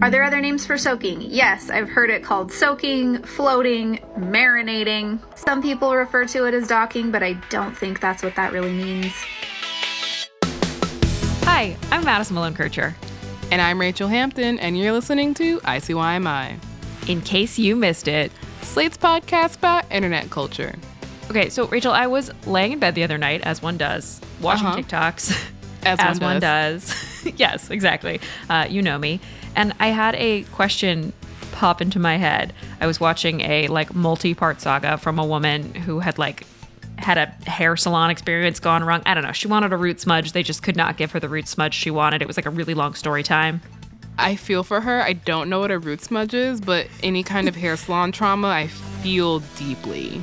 [0.00, 1.22] Are there other names for soaking?
[1.22, 5.18] Yes, I've heard it called soaking, floating, marinating.
[5.36, 8.72] Some people refer to it as docking, but I don't think that's what that really
[8.72, 9.12] means.
[11.44, 12.94] Hi, I'm Madison Malone Kircher.
[13.50, 16.58] And I'm Rachel Hampton, and you're listening to ICYMI.
[17.08, 18.30] In case you missed it,
[18.62, 20.76] Slate's podcast about internet culture.
[21.28, 24.66] Okay, so Rachel, I was laying in bed the other night, as one does, watching
[24.66, 24.76] Uh-huh.
[24.76, 25.30] TikToks.
[25.84, 27.24] As as one one does.
[27.36, 28.20] yes, exactly.
[28.48, 29.20] Uh, you know me.
[29.58, 31.12] And I had a question
[31.50, 32.54] pop into my head.
[32.80, 36.46] I was watching a like multi-part saga from a woman who had like
[36.96, 39.02] had a hair salon experience gone wrong.
[39.04, 39.32] I don't know.
[39.32, 40.30] She wanted a root smudge.
[40.30, 42.22] They just could not give her the root smudge she wanted.
[42.22, 43.60] It was like a really long story time.
[44.16, 45.02] I feel for her.
[45.02, 48.46] I don't know what a root smudge is, but any kind of hair salon trauma,
[48.46, 50.22] I feel deeply.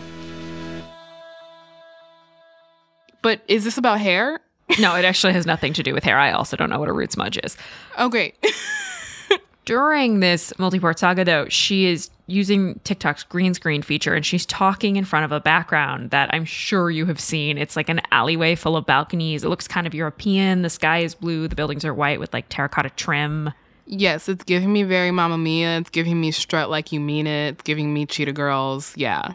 [3.22, 4.40] But is this about hair?
[4.80, 6.18] No, it actually has nothing to do with hair.
[6.18, 7.58] I also don't know what a root smudge is.
[7.98, 8.36] Oh, great.
[9.66, 14.96] During this multi-part saga, though, she is using TikTok's green screen feature and she's talking
[14.96, 17.58] in front of a background that I'm sure you have seen.
[17.58, 19.44] It's like an alleyway full of balconies.
[19.44, 20.62] It looks kind of European.
[20.62, 21.48] The sky is blue.
[21.48, 23.52] The buildings are white with like terracotta trim.
[23.88, 25.78] yes, it's giving me very Mamma Mia.
[25.80, 27.54] It's giving me strut like you mean it.
[27.54, 28.94] It's giving me Cheetah Girls.
[28.96, 29.34] Yeah.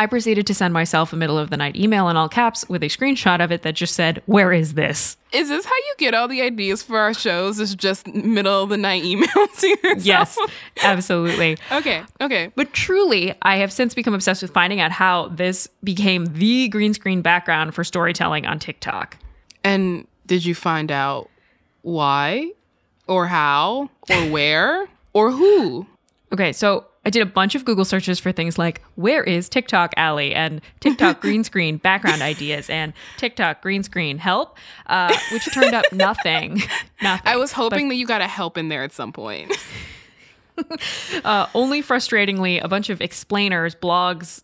[0.00, 2.82] I proceeded to send myself a middle of the night email in all caps with
[2.82, 5.18] a screenshot of it that just said, Where is this?
[5.30, 7.60] Is this how you get all the ideas for our shows?
[7.60, 10.06] Is just middle of the night emails to yourself?
[10.06, 10.38] Yes,
[10.82, 11.58] absolutely.
[11.70, 12.02] Okay.
[12.18, 12.50] Okay.
[12.56, 16.94] But truly, I have since become obsessed with finding out how this became the green
[16.94, 19.18] screen background for storytelling on TikTok.
[19.62, 21.28] And did you find out
[21.82, 22.52] why
[23.06, 25.86] or how or where or who?
[26.32, 29.94] Okay, so I did a bunch of Google searches for things like where is TikTok
[29.96, 35.74] Alley and TikTok green screen background ideas and TikTok green screen help, uh, which turned
[35.74, 36.62] up nothing.
[37.02, 37.22] nothing.
[37.24, 39.56] I was hoping that you got a help in there at some point.
[41.24, 44.42] uh, only frustratingly a bunch of explainers, blogs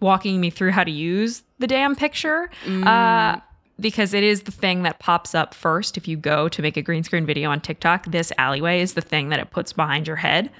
[0.00, 2.50] walking me through how to use the damn picture.
[2.66, 3.38] Uh,
[3.80, 6.82] because it is the thing that pops up first if you go to make a
[6.82, 8.06] green screen video on TikTok.
[8.06, 10.50] This alleyway is the thing that it puts behind your head.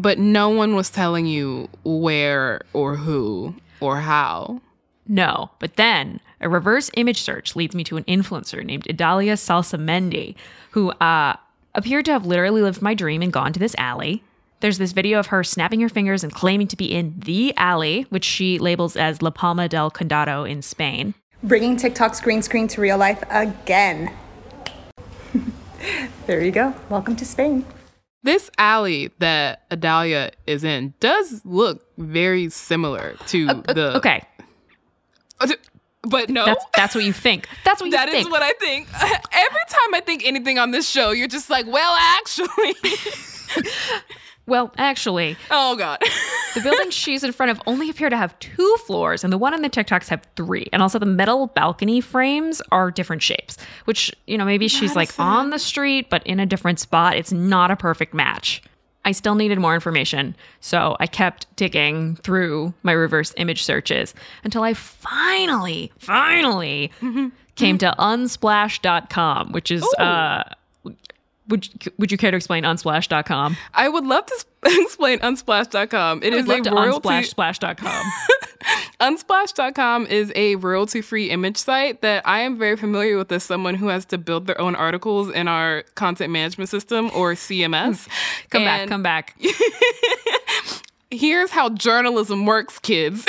[0.00, 4.62] But no one was telling you where or who or how.
[5.06, 10.36] No, but then a reverse image search leads me to an influencer named Idalia Salsamendi,
[10.70, 11.36] who uh,
[11.74, 14.22] appeared to have literally lived my dream and gone to this alley.
[14.60, 18.06] There's this video of her snapping her fingers and claiming to be in the alley,
[18.08, 21.12] which she labels as La Palma del Condado in Spain.
[21.42, 24.14] Bringing TikTok's green screen to real life again.
[26.26, 26.74] there you go.
[26.88, 27.66] Welcome to Spain.
[28.22, 33.96] This alley that Adalia is in does look very similar to the.
[33.96, 34.22] Okay,
[35.40, 35.46] uh,
[36.02, 36.44] But no.
[36.44, 37.48] that's that's what you think.
[37.64, 38.30] That's what you That is think.
[38.30, 38.88] what I think.
[38.94, 42.74] Every time I think anything on this show, you're just like, well, actually.
[44.50, 45.98] well, actually, oh, God.
[46.52, 49.54] The buildings she's in front of only appear to have two floors, and the one
[49.54, 50.68] on the TikToks have three.
[50.72, 55.16] And also, the metal balcony frames are different shapes, which, you know, maybe she's like
[55.20, 57.14] on the street, but in a different spot.
[57.16, 58.64] It's not a perfect match.
[59.04, 64.12] I still needed more information, so I kept digging through my reverse image searches
[64.42, 66.90] until I finally, finally
[67.54, 70.42] came to unsplash.com, which is, uh,
[71.50, 71.68] would,
[71.98, 73.56] would you care to explain unsplash.com?
[73.74, 76.22] I would love to sp- explain unsplash.com.
[76.22, 78.12] It I is a royalty unsplash.com.
[79.00, 83.74] Unsplash.com is a royalty free image site that I am very familiar with as someone
[83.74, 88.06] who has to build their own articles in our content management system or CMS.
[88.50, 89.40] Come back, come back.
[91.10, 93.26] Here's how journalism works, kids.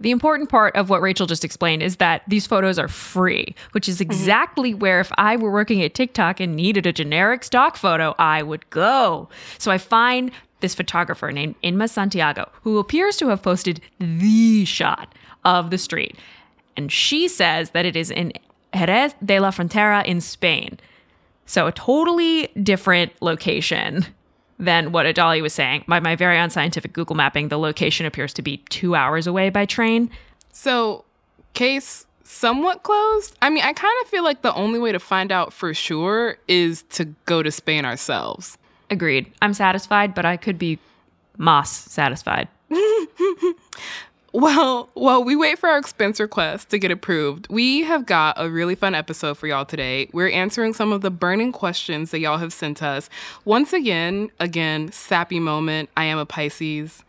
[0.00, 3.88] The important part of what Rachel just explained is that these photos are free, which
[3.88, 4.10] is mm-hmm.
[4.10, 8.42] exactly where if I were working at TikTok and needed a generic stock photo, I
[8.42, 9.28] would go.
[9.58, 10.30] So I find
[10.60, 15.14] this photographer named Inma Santiago, who appears to have posted the shot
[15.44, 16.16] of the street.
[16.76, 18.32] And she says that it is in
[18.74, 20.78] Jerez de la Frontera in Spain.
[21.46, 24.06] So a totally different location
[24.58, 25.84] than what Adali was saying.
[25.86, 29.66] By my very unscientific Google mapping, the location appears to be two hours away by
[29.66, 30.10] train.
[30.52, 31.04] so,
[31.54, 33.36] case somewhat closed.
[33.40, 36.36] I mean, I kind of feel like the only way to find out for sure
[36.46, 38.58] is to go to Spain ourselves.
[38.90, 39.32] Agreed.
[39.40, 40.78] I'm satisfied, but I could be
[41.38, 42.48] moss satisfied.
[44.32, 48.50] Well, while we wait for our expense request to get approved, we have got a
[48.50, 50.10] really fun episode for y'all today.
[50.12, 53.08] We're answering some of the burning questions that y'all have sent us.
[53.46, 55.88] Once again, again, sappy moment.
[55.96, 57.02] I am a Pisces.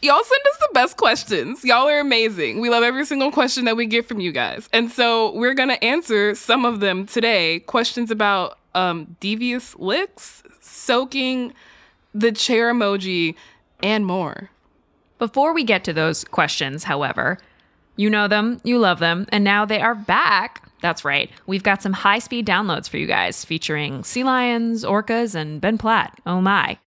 [0.00, 1.64] Y'all send us the best questions.
[1.64, 2.60] Y'all are amazing.
[2.60, 4.70] We love every single question that we get from you guys.
[4.72, 7.60] And so we're going to answer some of them today.
[7.60, 11.52] Questions about um, devious licks, soaking,
[12.14, 13.34] the chair emoji,
[13.82, 14.48] and more.
[15.18, 17.38] Before we get to those questions, however,
[17.96, 20.68] you know them, you love them, and now they are back.
[20.82, 21.30] That's right.
[21.46, 25.78] We've got some high speed downloads for you guys featuring sea lions, orcas, and Ben
[25.78, 26.20] Platt.
[26.26, 26.78] Oh my.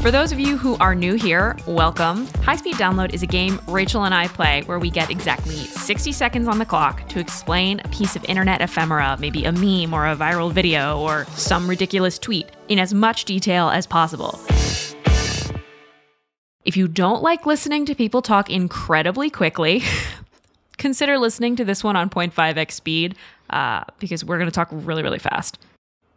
[0.00, 2.26] For those of you who are new here, welcome.
[2.44, 6.12] High Speed Download is a game Rachel and I play where we get exactly 60
[6.12, 10.06] seconds on the clock to explain a piece of internet ephemera, maybe a meme or
[10.06, 14.38] a viral video or some ridiculous tweet, in as much detail as possible.
[16.64, 19.82] If you don't like listening to people talk incredibly quickly,
[20.78, 23.14] consider listening to this one on 0.5x speed
[23.50, 25.58] uh, because we're going to talk really, really fast.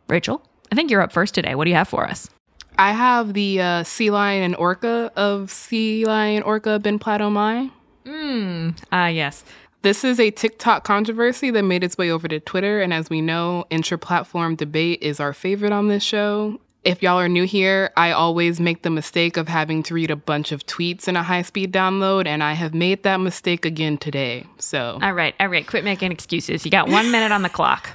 [0.07, 0.41] Rachel,
[0.71, 1.55] I think you're up first today.
[1.55, 2.29] What do you have for us?
[2.77, 7.69] I have the uh, sea lion and orca of sea lion orca Ben Platt my.
[8.05, 8.71] Hmm.
[8.91, 9.43] Ah, yes.
[9.83, 13.21] This is a TikTok controversy that made its way over to Twitter, and as we
[13.21, 16.59] know, intra platform debate is our favorite on this show.
[16.83, 20.15] If y'all are new here, I always make the mistake of having to read a
[20.15, 23.99] bunch of tweets in a high speed download, and I have made that mistake again
[23.99, 24.47] today.
[24.57, 26.65] So, all right, all right, quit making excuses.
[26.65, 27.91] You got one minute on the clock.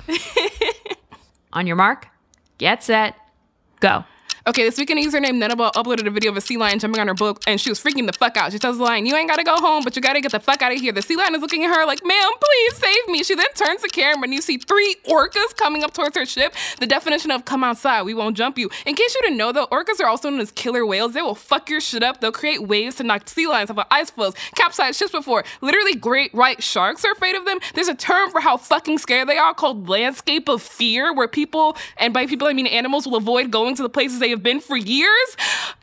[1.53, 2.07] on your mark,
[2.59, 3.17] get set,
[3.81, 4.05] go.
[4.49, 7.15] Okay, this weekend username Nutabull uploaded a video of a sea lion jumping on her
[7.15, 8.53] book and she was freaking the fuck out.
[8.53, 10.63] She tells the lion, You ain't gotta go home, but you gotta get the fuck
[10.63, 10.93] out of here.
[10.93, 13.25] The sea lion is looking at her like, Ma'am, please save me.
[13.25, 16.55] She then turns the camera and you see three orcas coming up towards her ship.
[16.79, 18.71] The definition of come outside, we won't jump you.
[18.87, 21.15] In case you didn't know, though, orcas are also known as killer whales.
[21.15, 22.21] They will fuck your shit up.
[22.21, 25.43] They'll create waves to knock sea lions off of ice floes, capsize ships before.
[25.61, 27.59] Literally, great white sharks are afraid of them.
[27.75, 31.77] There's a term for how fucking scared they are called landscape of fear, where people,
[31.97, 34.61] and by people I mean animals, will avoid going to the places they have been
[34.61, 35.37] for years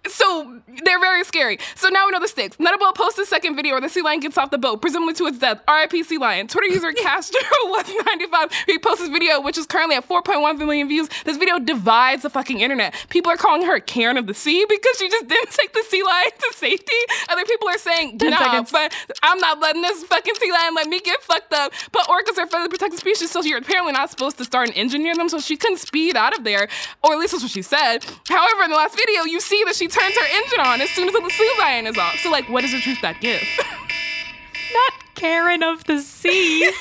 [0.07, 1.59] so they're very scary.
[1.75, 2.57] So now we know the stakes.
[2.57, 5.27] Nutabull posts a second video where the sea lion gets off the boat, presumably to
[5.27, 5.62] its death.
[5.68, 6.47] RIP sea lion.
[6.47, 11.09] Twitter user Castro was 95 reposts this video, which is currently at 4.1 million views.
[11.25, 12.94] This video divides the fucking internet.
[13.09, 16.03] People are calling her Karen of the Sea because she just didn't take the sea
[16.03, 16.94] lion to safety.
[17.30, 18.94] Other people are saying, nah, but
[19.24, 21.71] I'm not letting this fucking sea lion let me get fucked up.
[21.91, 25.01] But orcas are federally protected species, so you're apparently not supposed to start an engine
[25.01, 26.68] near them, so she couldn't speed out of there,
[27.03, 28.06] or at least that's what she said.
[28.30, 31.08] However, in the last video, you see that she turns her engine on as soon
[31.08, 32.16] as the sea lion is off.
[32.20, 33.46] So, like, what is the truth that gives?
[34.74, 36.72] Not Karen of the Sea.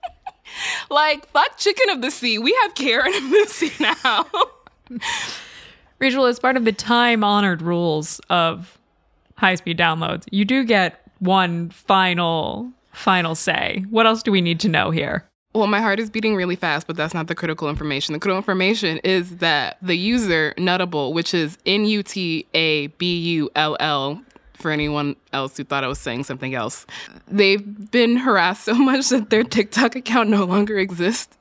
[0.90, 2.38] like, fuck chicken of the sea.
[2.38, 4.26] We have Karen of the sea now.
[5.98, 8.78] Rachel, as part of the time honored rules of
[9.36, 13.84] high speed downloads, you do get one final, final say.
[13.90, 15.28] What else do we need to know here?
[15.54, 18.14] Well, my heart is beating really fast, but that's not the critical information.
[18.14, 23.18] The critical information is that the user Nutabull, which is N U T A B
[23.18, 24.22] U L L,
[24.54, 26.86] for anyone else who thought I was saying something else,
[27.28, 31.36] they've been harassed so much that their TikTok account no longer exists.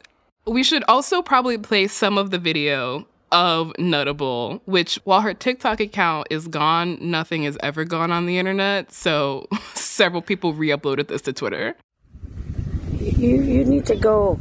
[0.46, 5.80] We should also probably play some of the video of Nutabull, which while her TikTok
[5.80, 8.92] account is gone, nothing is ever gone on the internet.
[8.92, 11.78] So several people re uploaded this to Twitter
[13.02, 14.40] you you need to go.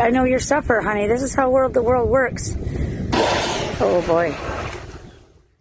[0.00, 1.06] I know you're suffer, honey.
[1.06, 2.56] This is how world the world works.
[3.80, 4.34] Oh boy.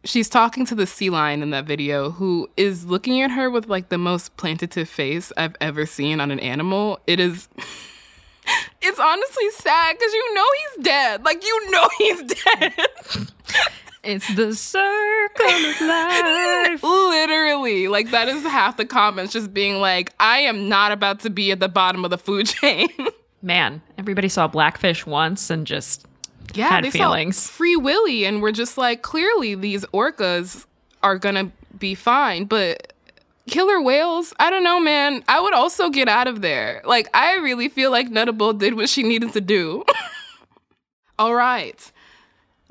[0.06, 3.68] She's talking to the sea lion in that video, who is looking at her with
[3.68, 7.00] like the most plaintive face I've ever seen on an animal.
[7.08, 7.48] It is.
[8.82, 11.24] it's honestly sad because you know he's dead.
[11.24, 12.74] Like you know he's dead.
[14.04, 16.84] It's the circle of life.
[16.84, 17.88] Literally.
[17.88, 21.52] Like, that is half the comments just being like, I am not about to be
[21.52, 22.90] at the bottom of the food chain.
[23.42, 26.06] Man, everybody saw Blackfish once and just
[26.54, 27.50] yeah, had feelings.
[27.50, 30.66] Free Willy, and we're just like, clearly these orcas
[31.02, 32.94] are gonna be fine, but
[33.48, 35.24] killer whales, I don't know, man.
[35.28, 36.82] I would also get out of there.
[36.86, 39.84] Like, I really feel like Nutabull did what she needed to do.
[41.20, 41.92] All right.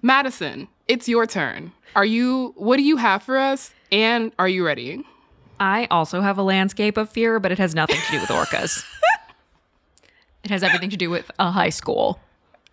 [0.02, 1.70] Madison, it's your turn.
[1.94, 3.72] Are you, what do you have for us?
[3.92, 5.04] And are you ready?
[5.60, 8.84] I also have a landscape of fear, but it has nothing to do with orcas.
[10.44, 12.18] it has everything to do with a high school.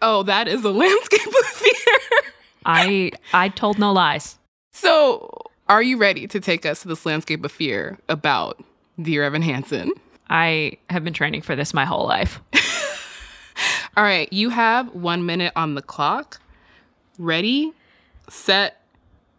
[0.01, 2.33] Oh, that is a landscape of fear.
[2.65, 4.39] I I told no lies.
[4.71, 5.29] So,
[5.67, 8.63] are you ready to take us to this landscape of fear about
[8.99, 9.91] Dear Evan Hansen?
[10.29, 12.41] I have been training for this my whole life.
[13.97, 16.39] All right, you have one minute on the clock.
[17.19, 17.73] Ready,
[18.29, 18.81] set,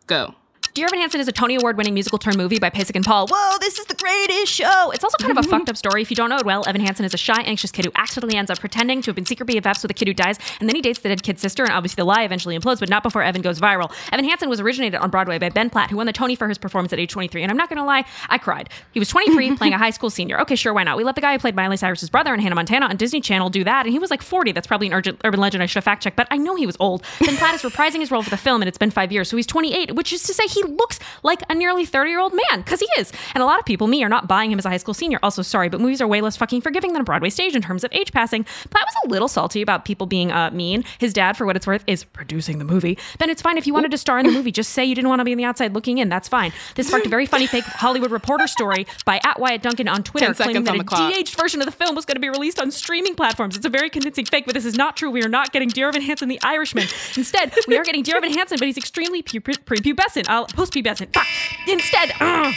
[0.07, 0.35] go.
[0.73, 3.27] Dear Evan Hansen is a Tony Award winning musical turn movie by Pasek and Paul.
[3.29, 4.93] Whoa, this is the greatest show.
[4.93, 6.00] It's also kind of a fucked up story.
[6.00, 8.39] If you don't know it well, Evan Hansen is a shy, anxious kid who accidentally
[8.39, 10.77] ends up pretending to have been secret BFFs with a kid who dies, and then
[10.77, 13.21] he dates the dead kid's sister, and obviously the lie eventually implodes, but not before
[13.21, 13.93] Evan goes viral.
[14.12, 16.57] Evan Hansen was originated on Broadway by Ben Platt, who won the Tony for his
[16.57, 18.69] performance at age 23, and I'm not gonna lie, I cried.
[18.93, 20.41] He was 23, playing a high school senior.
[20.43, 20.97] Okay, sure, why not?
[20.97, 23.50] We let the guy who played Miley Cyrus's brother in Hannah Montana on Disney Channel
[23.50, 24.53] do that, and he was like 40.
[24.53, 26.67] That's probably an urgent, urban legend I should have fact checked, but I know he
[26.67, 27.03] was old.
[27.19, 29.37] Ben Platt is reprising his role for the film, and it's been five years, so
[29.37, 32.61] he's 28, which is to say he looks like a nearly 30 year old man,
[32.61, 33.12] because he is.
[33.35, 35.19] And a lot of people, me, are not buying him as a high school senior.
[35.23, 37.85] Also, sorry, but movies are way less fucking forgiving than a Broadway stage in terms
[37.85, 38.45] of age passing.
[38.45, 40.85] Platt was a little salty about people being uh, mean.
[40.99, 42.99] His dad, for what it's worth, is producing the movie.
[43.19, 44.52] Then it's fine if you wanted to star in the movie.
[44.52, 46.09] Just say you didn't want to be on the outside looking in.
[46.09, 46.52] That's fine.
[46.75, 50.33] This sparked a very funny fake Hollywood Reporter story by at Wyatt Duncan on Twitter,
[50.35, 53.14] claiming that a de-aged version of the film was going to be released on streaming
[53.14, 53.57] platforms.
[53.57, 55.11] It's a very convincing fake, but this is not true.
[55.11, 56.87] We are not getting Dear Evan Hansen, the Irishman.
[57.17, 61.12] Instead, we are getting Dear Evan Hansen, but he's extremely pre- prepubescent, uh, post-pubescent.
[61.12, 61.26] Fuck.
[61.66, 62.54] Instead, ugh.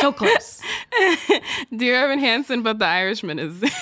[0.00, 0.60] so close.
[1.76, 3.62] Dear Evan Hansen, but the Irishman is.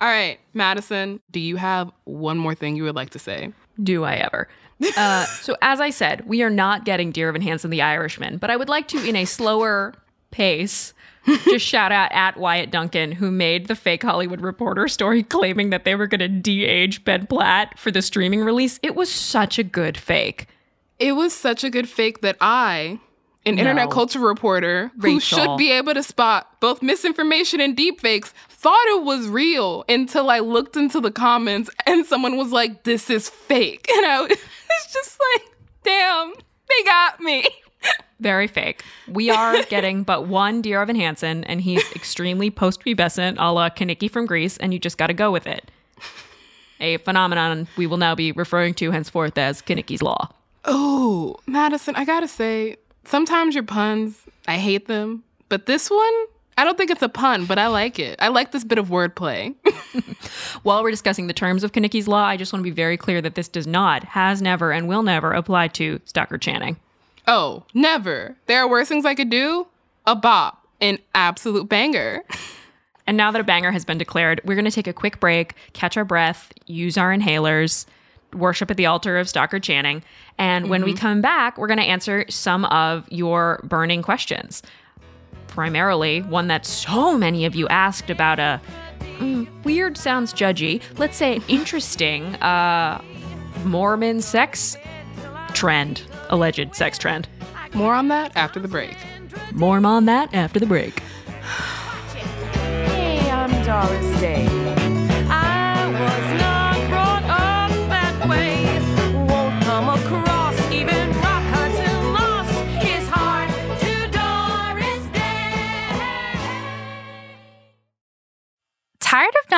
[0.00, 3.52] All right, Madison, do you have one more thing you would like to say?
[3.82, 4.48] Do I ever?
[4.96, 8.50] Uh, so, as I said, we are not getting Dear Evan Hansen, the Irishman, but
[8.50, 9.94] I would like to, in a slower
[10.30, 10.92] pace,
[11.44, 15.84] just shout out at Wyatt Duncan, who made the fake Hollywood Reporter story claiming that
[15.84, 18.78] they were going to de-age Ben Platt for the streaming release.
[18.82, 20.46] It was such a good fake.
[20.98, 22.98] It was such a good fake that I,
[23.46, 28.86] an internet culture reporter who should be able to spot both misinformation and deepfakes, thought
[28.88, 33.28] it was real until I looked into the comments and someone was like, "This is
[33.28, 34.38] fake," and I was
[34.92, 35.44] just like,
[35.84, 36.32] "Damn,
[36.68, 37.48] they got me."
[38.20, 38.84] Very fake.
[39.06, 44.10] We are getting but one Dear Evan Hansen, and he's extremely post-pubescent, a la Kenickie
[44.10, 45.70] from Grease, and you just got to go with it.
[46.80, 50.30] A phenomenon we will now be referring to henceforth as Kenickie's Law.
[50.64, 55.24] Oh, Madison, I gotta say, sometimes your puns, I hate them.
[55.48, 56.12] But this one,
[56.56, 58.18] I don't think it's a pun, but I like it.
[58.20, 59.54] I like this bit of wordplay.
[60.62, 63.20] While we're discussing the terms of Kenickie's Law, I just want to be very clear
[63.22, 66.76] that this does not, has never, and will never apply to Stockard Channing.
[67.28, 68.36] Oh, never.
[68.46, 69.68] There are worse things I could do.
[70.06, 70.66] A bop.
[70.80, 72.24] An absolute banger.
[73.08, 75.54] And now that a banger has been declared, we're going to take a quick break,
[75.72, 77.86] catch our breath, use our inhalers,
[78.34, 80.02] worship at the altar of Stockard Channing.
[80.36, 84.62] And when we come back, we're going to answer some of your burning questions.
[85.46, 88.60] Primarily, one that so many of you asked about a
[89.00, 93.02] mm, weird sounds judgy, let's say an interesting uh,
[93.64, 94.76] Mormon sex
[95.54, 97.28] trend, alleged sex trend.
[97.74, 98.96] More on that after the break.
[99.52, 101.00] More on that after the break.
[102.12, 104.46] Hey, I'm Doris Day.
[105.30, 108.57] I was not brought up that way.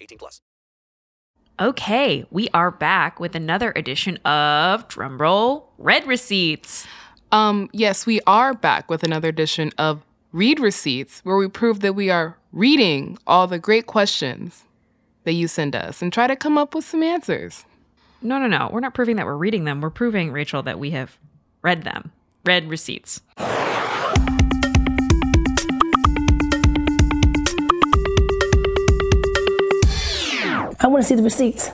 [0.00, 0.40] 18 plus.
[1.60, 6.86] Okay, we are back with another edition of drumroll Red Receipts.
[7.32, 10.02] Um, yes, we are back with another edition of
[10.32, 14.64] Read Receipts, where we prove that we are reading all the great questions
[15.24, 17.66] that you send us and try to come up with some answers.
[18.22, 18.70] No, no, no.
[18.72, 19.80] We're not proving that we're reading them.
[19.80, 21.18] We're proving, Rachel, that we have
[21.62, 22.12] read them.
[22.44, 23.20] Read receipts.
[30.90, 31.70] Want to see the receipts.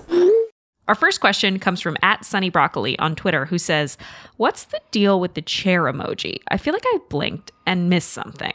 [0.88, 3.99] Our first question comes from at Sunny Broccoli on Twitter, who says,
[4.37, 6.40] What's the deal with the chair emoji?
[6.49, 8.54] I feel like I blinked and missed something.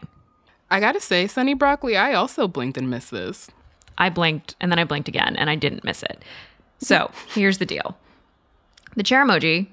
[0.70, 3.50] I gotta say, Sunny Broccoli, I also blinked and missed this.
[3.98, 6.24] I blinked and then I blinked again and I didn't miss it.
[6.80, 7.98] So here's the deal
[8.96, 9.68] the chair emoji, in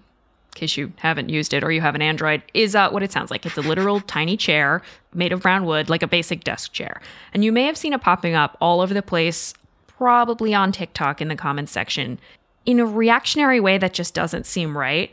[0.55, 3.31] case you haven't used it or you have an Android, is uh, what it sounds
[3.31, 3.47] like.
[3.47, 4.83] It's a literal tiny chair
[5.15, 7.01] made of brown wood, like a basic desk chair.
[7.33, 9.55] And you may have seen it popping up all over the place,
[9.99, 12.19] probably on TikTok in the comments section,
[12.65, 15.11] in a reactionary way that just doesn't seem right.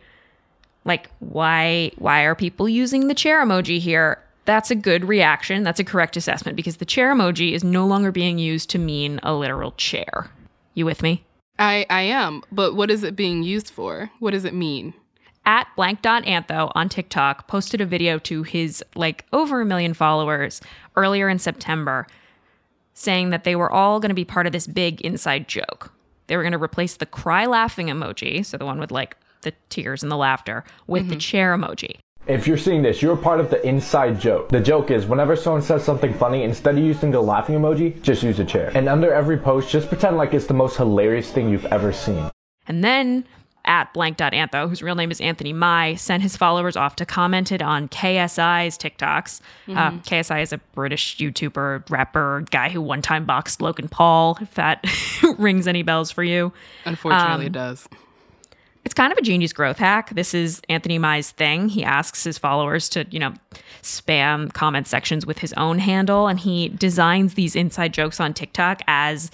[0.86, 4.22] Like, why why are people using the chair emoji here?
[4.46, 5.64] That's a good reaction.
[5.64, 9.20] That's a correct assessment because the chair emoji is no longer being used to mean
[9.24, 10.30] a literal chair.
[10.76, 11.26] You with me?
[11.58, 14.12] I, I am, but what is it being used for?
[14.20, 14.94] What does it mean?
[15.46, 20.60] at blank.antho on TikTok posted a video to his like over a million followers
[20.96, 22.08] earlier in September
[22.96, 25.94] saying that they were all going to be part of this big inside joke.
[26.28, 29.54] They were going to replace the cry laughing emoji, so the one with like the
[29.70, 31.20] tears and the laughter, with the mm-hmm.
[31.20, 31.98] chair emoji.
[32.28, 34.50] If you're seeing this, you're part of the inside joke.
[34.50, 38.24] The joke is whenever someone says something funny, instead of using the laughing emoji, just
[38.24, 38.72] use a chair.
[38.74, 42.32] And under every post, just pretend like it's the most hilarious thing you've ever seen.
[42.68, 43.26] And then
[43.66, 47.88] at blank.antho, whose real name is Anthony Mai, sent his followers off to commented on
[47.90, 49.42] KSI's TikToks.
[49.70, 50.04] Uh, Mhm.
[50.06, 54.86] KSI is a British YouTuber, rapper, guy who one time boxed Logan Paul, if that
[55.38, 56.54] rings any bells for you.
[56.86, 57.88] Unfortunately, Um, it does.
[58.84, 60.12] It's kind of a genius growth hack.
[60.14, 61.70] This is Anthony Mai's thing.
[61.70, 63.34] He asks his followers to, you know,
[63.82, 68.82] spam comment sections with his own handle, and he designs these inside jokes on TikTok
[68.88, 69.32] as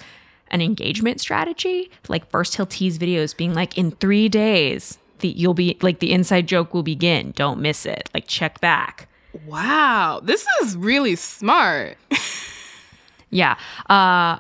[0.51, 1.89] an engagement strategy.
[2.07, 6.11] Like first he'll tease videos being like, in three days, the you'll be like the
[6.11, 7.31] inside joke will begin.
[7.35, 8.09] Don't miss it.
[8.13, 9.07] Like check back.
[9.47, 11.97] Wow, this is really smart.
[13.31, 13.57] Yeah.
[13.89, 14.39] Uh,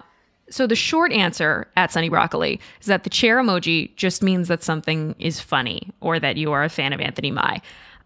[0.49, 4.63] so the short answer at Sunny Broccoli is that the chair emoji just means that
[4.63, 7.61] something is funny or that you are a fan of Anthony Mai.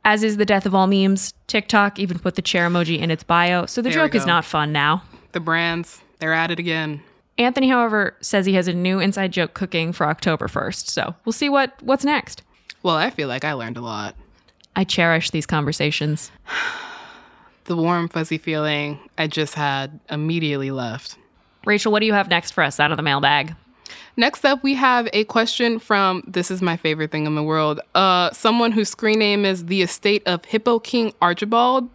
[0.05, 3.23] As is the death of all memes, TikTok even put the chair emoji in its
[3.23, 5.01] bio, so the There joke is not fun now.
[5.31, 7.01] The brands, they're at it again.
[7.37, 11.33] Anthony, however, says he has a new inside joke cooking for October 1st, so we'll
[11.33, 12.43] see what what's next.
[12.81, 14.15] Well, I feel like I learned a lot.
[14.75, 16.31] I cherish these conversations.
[17.65, 21.17] The warm, fuzzy feeling I just had immediately left.
[21.65, 23.55] Rachel, what do you have next for us out of the mailbag?
[24.17, 27.79] Next up, we have a question from this is my favorite thing in the world.
[27.95, 31.89] Uh, someone whose screen name is the estate of Hippo King Archibald.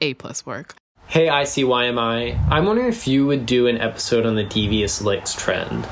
[0.00, 0.74] A plus work.
[1.08, 5.86] Hey ICYMI, I'm wondering if you would do an episode on the devious licks trend.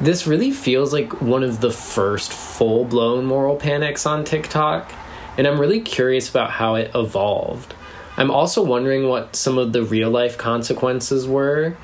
[0.00, 4.90] This really feels like one of the first full blown moral panics on TikTok,
[5.36, 7.74] and I'm really curious about how it evolved.
[8.16, 11.76] I'm also wondering what some of the real life consequences were,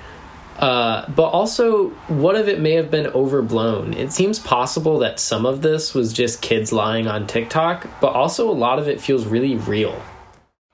[0.59, 3.93] uh, but also what if it may have been overblown.
[3.93, 8.49] It seems possible that some of this was just kids lying on TikTok, but also
[8.49, 10.01] a lot of it feels really real.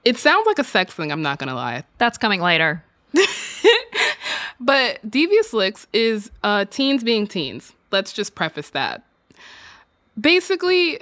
[0.05, 1.85] It sounds like a sex thing, I'm not gonna lie.
[1.99, 2.83] That's coming later.
[4.63, 7.73] But Devious Licks is uh, teens being teens.
[7.91, 9.03] Let's just preface that.
[10.19, 11.01] Basically,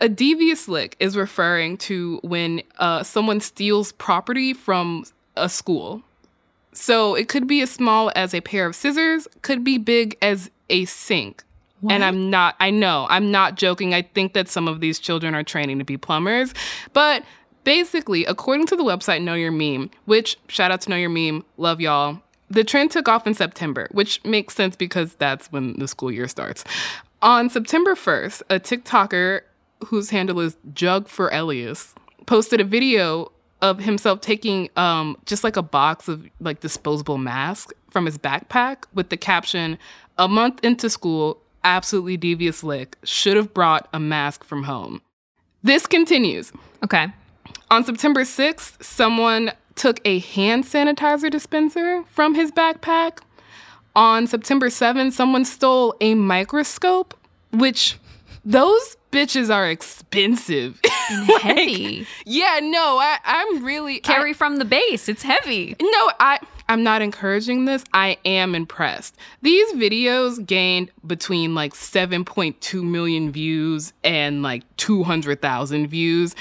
[0.00, 5.04] a devious lick is referring to when uh, someone steals property from
[5.36, 6.02] a school.
[6.72, 10.50] So it could be as small as a pair of scissors, could be big as
[10.70, 11.42] a sink.
[11.88, 13.94] And I'm not, I know, I'm not joking.
[13.94, 16.52] I think that some of these children are training to be plumbers.
[16.92, 17.24] But
[17.64, 21.44] basically, according to the website Know Your Meme, which shout out to Know Your Meme,
[21.56, 22.20] love y'all.
[22.48, 26.26] The trend took off in September, which makes sense because that's when the school year
[26.26, 26.64] starts.
[27.22, 29.42] On September 1st, a TikToker
[29.86, 31.94] whose handle is Jug for Elias
[32.26, 33.30] posted a video
[33.62, 38.84] of himself taking um, just like a box of like disposable masks from his backpack
[38.94, 39.78] with the caption,
[40.18, 45.00] A month into school, absolutely devious lick, should have brought a mask from home.
[45.62, 46.52] This continues.
[46.82, 47.08] Okay.
[47.70, 53.18] On September 6th, someone took a hand sanitizer dispenser from his backpack.
[53.94, 57.14] On September 7th, someone stole a microscope,
[57.52, 57.98] which
[58.44, 60.80] those bitches are expensive.
[61.10, 62.06] Like, heavy.
[62.24, 65.08] Yeah, no, I, I'm really Carry I- from the base.
[65.08, 65.74] It's heavy.
[65.82, 67.82] no, I I'm not encouraging this.
[67.92, 69.16] I am impressed.
[69.42, 76.36] These videos gained between like 7.2 million views and like 200,000 views.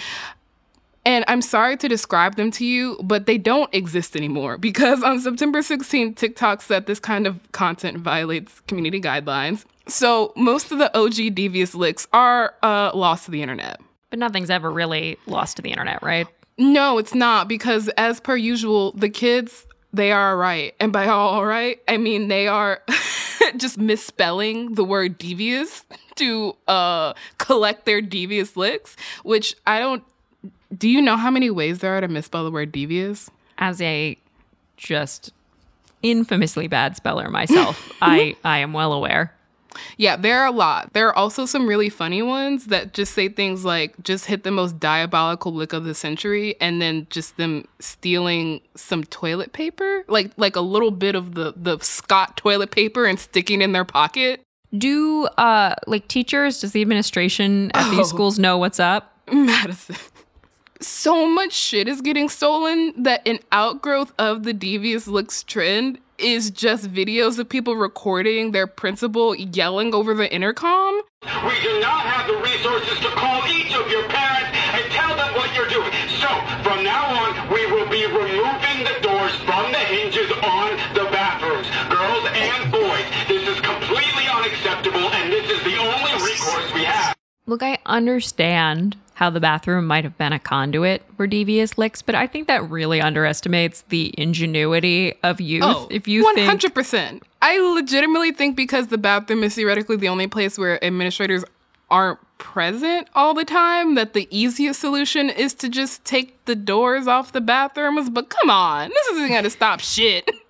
[1.09, 5.19] And I'm sorry to describe them to you, but they don't exist anymore because on
[5.19, 9.65] September 16th, TikTok said this kind of content violates community guidelines.
[9.87, 13.81] So most of the OG devious licks are uh, lost to the internet.
[14.11, 16.27] But nothing's ever really lost to the internet, right?
[16.59, 21.07] No, it's not because as per usual, the kids they are all right, and by
[21.07, 22.83] all all right, I mean they are
[23.57, 25.83] just misspelling the word devious
[26.17, 28.95] to uh, collect their devious licks.
[29.23, 30.03] Which I don't.
[30.77, 33.29] Do you know how many ways there are to misspell the word devious?
[33.57, 34.17] As a
[34.77, 35.31] just
[36.03, 39.33] infamously bad speller myself, I I am well aware.
[39.97, 40.93] Yeah, there are a lot.
[40.93, 44.51] There are also some really funny ones that just say things like just hit the
[44.51, 50.31] most diabolical lick of the century and then just them stealing some toilet paper, like
[50.37, 54.41] like a little bit of the the Scott toilet paper and sticking in their pocket.
[54.77, 57.95] Do uh like teachers, does the administration at Oh.
[57.95, 59.13] these schools know what's up?
[59.31, 59.95] Madison.
[60.81, 66.51] So much shit is getting stolen that an outgrowth of the devious licks trend is
[66.51, 71.01] just videos of people recording their principal yelling over the intercom.
[71.23, 75.35] We do not have the resources to call each of your parents and tell them
[75.35, 75.91] what you're doing.
[76.23, 76.31] So,
[76.63, 81.67] from now on, we will be removing the doors from the hinges on the bathrooms.
[81.91, 87.13] Girls and boys, this is completely unacceptable and this is the only recourse we have.
[87.47, 92.15] Look, I understand how the bathroom might have been a conduit for devious licks, but
[92.15, 95.65] I think that really underestimates the ingenuity of youth.
[95.65, 97.23] Oh, if you one hundred percent.
[97.41, 101.43] I legitimately think because the bathroom is theoretically the only place where administrators
[101.91, 107.05] aren't present all the time, that the easiest solution is to just take the doors
[107.05, 108.09] off the bathrooms.
[108.09, 110.31] But come on, this isn't gonna stop shit.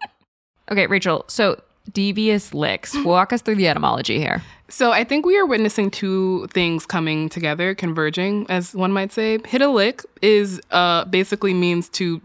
[0.72, 1.60] Okay, Rachel, so
[1.92, 2.96] devious licks.
[3.04, 4.44] Walk us through the etymology here.
[4.70, 9.40] So I think we are witnessing two things coming together, converging, as one might say.
[9.46, 12.22] Hit a lick is uh, basically means to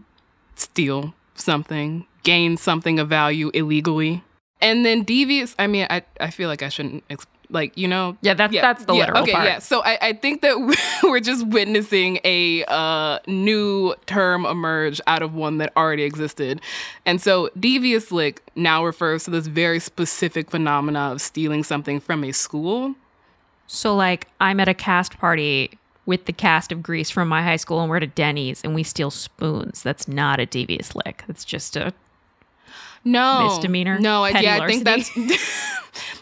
[0.55, 4.23] steal something, gain something of value illegally,
[4.61, 5.55] and then devious.
[5.57, 7.03] I mean, I I feel like I shouldn't.
[7.49, 9.45] Like you know Yeah, that's- that's the yeah, literal okay part.
[9.45, 10.57] yeah so I, I think that
[11.03, 16.61] we're just witnessing a uh, new term emerge out of one that already existed
[17.05, 22.23] and so devious lick now refers to this very specific phenomena of stealing something from
[22.23, 22.95] a school
[23.67, 25.71] So, like, I'm at a cast party
[26.05, 28.75] with the cast of Grease from my high school, and we're at a Denny's, and
[28.75, 29.81] we steal spoons.
[29.81, 31.23] That's not a devious lick.
[31.25, 31.91] That's just a
[33.03, 33.99] no Misdemeanor?
[33.99, 35.09] no I, yeah i think that's?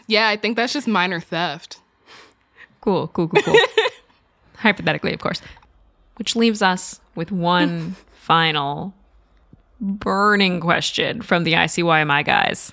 [0.08, 1.80] yeah i think that's just minor theft
[2.84, 3.56] cool, cool, cool, cool.
[4.58, 5.42] Hypothetically, of course.
[6.18, 8.94] Which leaves us with one final
[9.80, 12.72] burning question from the ICYMI guys.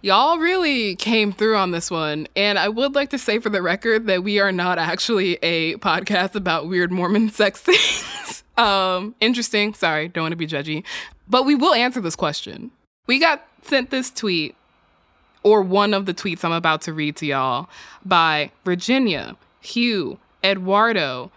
[0.00, 2.26] Y'all really came through on this one.
[2.34, 5.76] And I would like to say for the record that we are not actually a
[5.76, 8.42] podcast about weird Mormon sex things.
[8.56, 9.72] um, interesting.
[9.74, 10.82] Sorry, don't want to be judgy.
[11.28, 12.72] But we will answer this question.
[13.06, 14.56] We got sent this tweet,
[15.42, 17.68] or one of the tweets I'm about to read to y'all,
[18.04, 21.30] by Virginia, Hugh, Eduardo,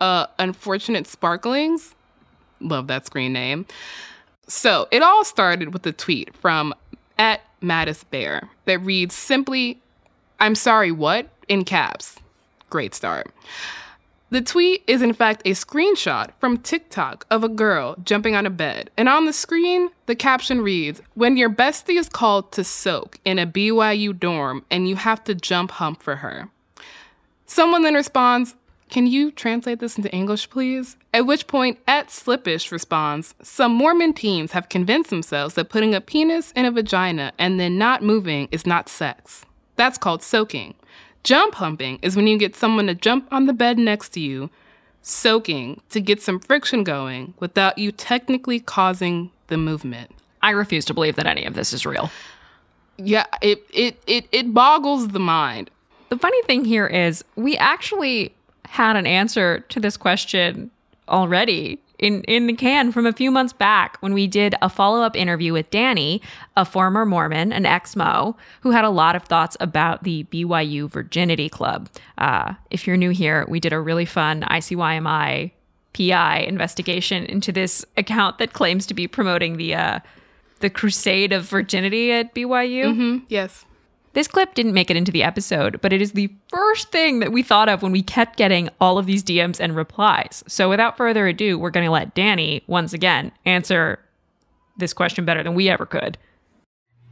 [0.00, 1.94] uh, Unfortunate Sparklings.
[2.60, 3.66] Love that screen name.
[4.46, 6.74] So it all started with a tweet from
[7.18, 9.80] at Mattis Bear that reads simply,
[10.40, 11.28] I'm sorry, what?
[11.48, 12.16] In caps.
[12.70, 13.30] Great start.
[14.32, 18.50] The tweet is in fact a screenshot from TikTok of a girl jumping on a
[18.50, 18.90] bed.
[18.96, 23.40] And on the screen, the caption reads When your bestie is called to soak in
[23.40, 26.48] a BYU dorm and you have to jump hump for her.
[27.44, 28.54] Someone then responds,
[28.88, 30.96] Can you translate this into English, please?
[31.12, 36.00] At which point, at Slippish responds, Some Mormon teens have convinced themselves that putting a
[36.00, 39.44] penis in a vagina and then not moving is not sex.
[39.74, 40.76] That's called soaking.
[41.22, 44.50] Jump humping is when you get someone to jump on the bed next to you,
[45.02, 50.10] soaking to get some friction going without you technically causing the movement.
[50.42, 52.10] I refuse to believe that any of this is real.
[52.96, 55.70] Yeah, it it it, it boggles the mind.
[56.08, 58.34] The funny thing here is we actually
[58.66, 60.70] had an answer to this question
[61.08, 65.02] already in, in the can from a few months back when we did a follow
[65.02, 66.22] up interview with Danny,
[66.56, 70.90] a former Mormon, an ex Mo, who had a lot of thoughts about the BYU
[70.90, 71.88] Virginity Club.
[72.18, 75.52] Uh, if you're new here, we did a really fun ICYMI
[75.92, 80.00] PI investigation into this account that claims to be promoting the uh,
[80.60, 82.84] the crusade of virginity at BYU.
[82.84, 83.24] Mm-hmm.
[83.28, 83.64] Yes.
[84.12, 87.30] This clip didn't make it into the episode, but it is the first thing that
[87.30, 90.42] we thought of when we kept getting all of these DMs and replies.
[90.48, 94.00] So without further ado, we're going to let Danny, once again, answer
[94.78, 96.18] this question better than we ever could.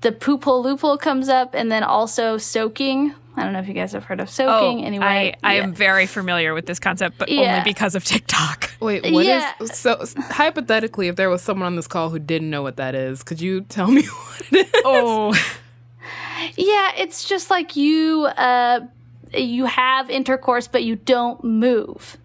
[0.01, 3.15] The poop hole loophole comes up, and then also soaking.
[3.37, 4.83] I don't know if you guys have heard of soaking.
[4.83, 5.63] Oh, anyway, Oh, I, I yeah.
[5.65, 7.59] am very familiar with this concept, but Yeah.
[7.59, 8.71] only because of TikTok.
[8.81, 9.53] Wait, what is Yeah.
[9.73, 13.23] so hypothetically if there was someone on this call who didn't know what that is,
[13.25, 14.83] could you tell me what it is?
[14.85, 15.35] Oh.
[16.57, 18.81] Yeah, it's just like you uh
[19.35, 22.17] you have intercourse but you don't move.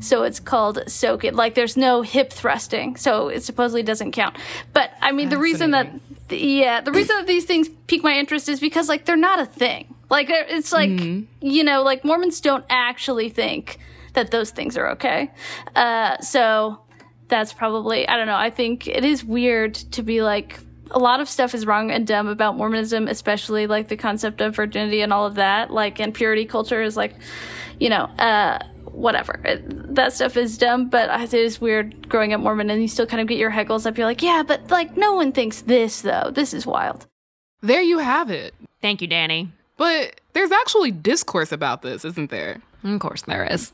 [0.00, 1.34] So it's called soak it.
[1.34, 4.36] Like there's no hip thrusting, so it supposedly doesn't count.
[4.72, 5.92] But I mean, the reason that
[6.30, 9.46] yeah, the reason that these things pique my interest is because like they're not a
[9.46, 9.94] thing.
[10.08, 10.90] Like it's like
[11.40, 13.78] you know, like Mormons don't actually think
[14.14, 15.30] that those things are okay.
[15.74, 16.80] Uh, so
[17.26, 18.36] that's probably I don't know.
[18.36, 22.06] I think it is weird to be like a lot of stuff is wrong and
[22.06, 25.70] dumb about Mormonism, especially like the concept of virginity and all of that.
[25.70, 27.14] Like, and purity culture is like,
[27.78, 29.40] you know, uh, whatever.
[29.44, 32.82] It, that stuff is dumb, but I think it is weird growing up Mormon and
[32.82, 33.96] you still kind of get your heckles up.
[33.96, 36.30] You're like, yeah, but like no one thinks this though.
[36.32, 37.06] This is wild.
[37.60, 38.54] There you have it.
[38.80, 39.50] Thank you, Danny.
[39.76, 42.60] But there's actually discourse about this, isn't there?
[42.84, 43.72] Of course there is.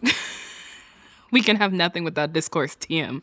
[1.30, 3.22] we can have nothing without discourse TM.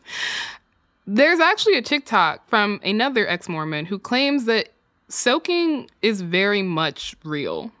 [1.06, 4.68] There's actually a TikTok from another ex Mormon who claims that
[5.08, 7.72] soaking is very much real.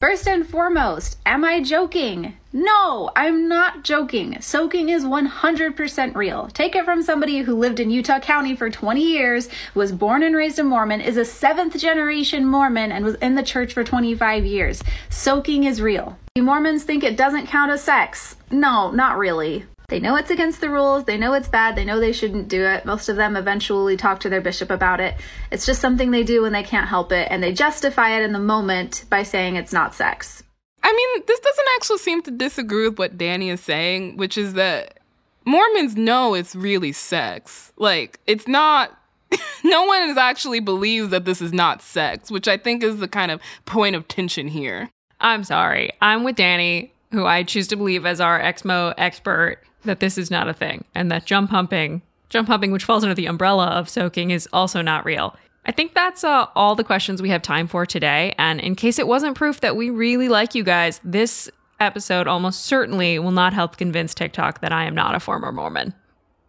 [0.00, 2.36] First and foremost, am I joking?
[2.52, 4.38] No, I'm not joking.
[4.42, 6.48] Soaking is 100% real.
[6.48, 10.36] Take it from somebody who lived in Utah County for 20 years, was born and
[10.36, 14.44] raised a Mormon, is a seventh generation Mormon, and was in the church for 25
[14.44, 14.82] years.
[15.08, 16.18] Soaking is real.
[16.36, 18.36] Mormons think it doesn't count as sex.
[18.50, 19.64] No, not really.
[19.88, 22.64] They know it's against the rules, they know it's bad, they know they shouldn't do
[22.64, 22.84] it.
[22.84, 25.14] Most of them eventually talk to their bishop about it.
[25.52, 28.32] It's just something they do when they can't help it, and they justify it in
[28.32, 30.42] the moment by saying it's not sex.
[30.82, 34.54] I mean, this doesn't actually seem to disagree with what Danny is saying, which is
[34.54, 34.98] that
[35.44, 37.72] Mormons know it's really sex.
[37.76, 38.96] Like, it's not.
[39.64, 43.08] no one is actually believes that this is not sex, which I think is the
[43.08, 44.88] kind of point of tension here.
[45.20, 45.90] I'm sorry.
[46.00, 50.30] I'm with Danny, who I choose to believe as our Exmo expert, that this is
[50.30, 53.88] not a thing and that jump humping, jump humping, which falls under the umbrella of
[53.88, 55.34] soaking, is also not real.
[55.64, 58.34] I think that's uh, all the questions we have time for today.
[58.38, 62.62] And in case it wasn't proof that we really like you guys, this episode almost
[62.64, 65.92] certainly will not help convince TikTok that I am not a former Mormon.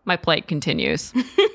[0.05, 1.13] My plate continues.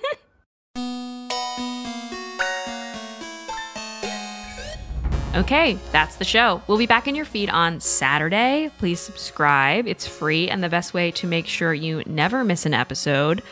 [5.35, 6.61] Okay, that's the show.
[6.67, 8.71] We'll be back in your feed on Saturday.
[8.77, 9.87] Please subscribe.
[9.87, 13.43] It's free and the best way to make sure you never miss an episode.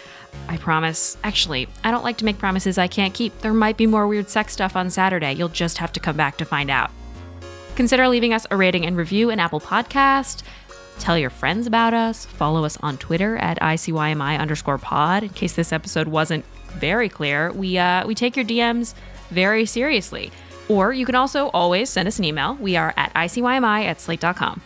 [0.47, 1.17] I promise.
[1.25, 3.39] Actually, I don't like to make promises I can't keep.
[3.39, 5.33] There might be more weird sex stuff on Saturday.
[5.33, 6.91] You'll just have to come back to find out.
[7.77, 10.43] Consider leaving us a rating and review in Apple Podcast.
[10.99, 12.27] Tell your friends about us.
[12.27, 15.23] Follow us on Twitter at ICYMI underscore pod.
[15.23, 18.93] In case this episode wasn't very clear, we uh, we take your DMs
[19.31, 20.31] very seriously.
[20.71, 22.55] Or you can also always send us an email.
[22.55, 24.63] We are at ICYMI at slate.com.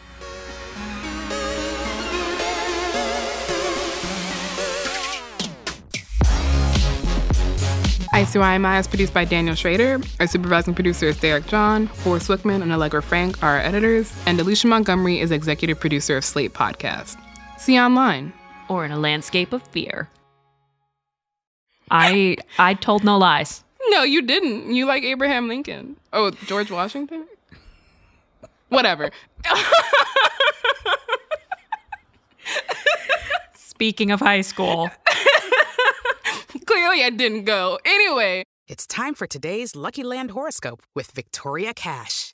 [8.12, 9.98] ICYMI is produced by Daniel Schrader.
[10.20, 11.86] Our supervising producer is Derek John.
[11.88, 14.12] Forrest Wickman and Allegra Frank are our editors.
[14.26, 17.16] And Alicia Montgomery is executive producer of Slate Podcast.
[17.58, 18.34] See you online.
[18.68, 20.10] Or in a landscape of fear.
[21.90, 23.64] I I told no lies.
[23.94, 24.74] No, you didn't.
[24.74, 25.96] You like Abraham Lincoln.
[26.12, 27.28] Oh, George Washington?
[28.68, 29.12] Whatever.
[33.54, 34.90] Speaking of high school.
[36.66, 37.78] Clearly, I didn't go.
[37.84, 38.42] Anyway.
[38.66, 42.33] It's time for today's Lucky Land horoscope with Victoria Cash.